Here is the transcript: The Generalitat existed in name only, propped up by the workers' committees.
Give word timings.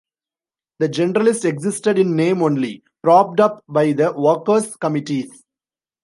The 0.79 0.89
Generalitat 0.89 1.45
existed 1.45 1.99
in 1.99 2.15
name 2.15 2.41
only, 2.41 2.81
propped 3.03 3.39
up 3.39 3.63
by 3.69 3.91
the 3.91 4.11
workers' 4.11 4.75
committees. 4.75 5.43